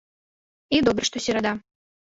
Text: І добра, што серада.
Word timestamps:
І 0.77 0.81
добра, 0.89 1.03
што 1.11 1.17
серада. 1.27 1.51